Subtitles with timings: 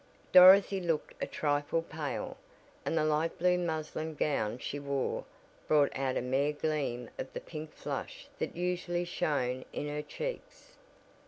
[0.31, 2.35] Dorothy looked a trifle pale,
[2.87, 5.25] and the light blue muslin gown she wore
[5.67, 10.73] brought out a mere gleam of the pink flush that usually shown in her cheeks.